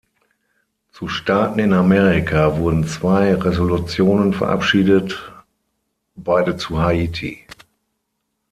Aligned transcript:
Zu 0.91 1.09
Staaten 1.09 1.59
in 1.59 1.73
Amerika 1.73 2.57
wurden 2.57 2.87
zwei 2.87 3.35
Resolutionen 3.35 4.33
verabschiedet, 4.33 5.31
beide 6.15 6.57
zu 6.57 6.81
Haiti. 6.81 7.45